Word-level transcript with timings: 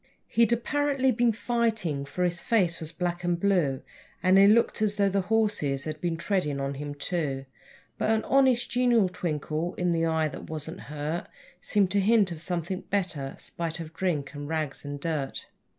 He'd 0.27 0.51
apparently 0.51 1.11
been 1.11 1.31
fighting, 1.31 2.05
for 2.05 2.23
his 2.23 2.41
face 2.41 2.79
was 2.79 2.91
black 2.91 3.23
and 3.23 3.39
blue, 3.39 3.83
And 4.23 4.35
he 4.39 4.47
looked 4.47 4.81
as 4.81 4.95
though 4.95 5.09
the 5.09 5.21
horses 5.21 5.83
had 5.83 6.01
been 6.01 6.17
treading 6.17 6.59
on 6.59 6.73
him, 6.73 6.95
too; 6.95 7.45
But 7.99 8.09
an 8.09 8.23
honest, 8.23 8.67
genial 8.71 9.09
twinkle 9.09 9.75
in 9.75 9.91
the 9.91 10.07
eye 10.07 10.27
that 10.29 10.49
wasn't 10.49 10.79
hurt 10.89 11.27
Seemed 11.61 11.91
to 11.91 11.99
hint 11.99 12.31
of 12.31 12.41
something 12.41 12.81
better, 12.89 13.35
spite 13.37 13.79
of 13.79 13.93
drink 13.93 14.33
and 14.33 14.47
rags 14.49 14.83
and 14.83 14.99
dirt. 14.99 15.45